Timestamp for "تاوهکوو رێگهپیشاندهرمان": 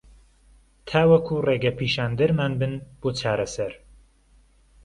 0.89-2.53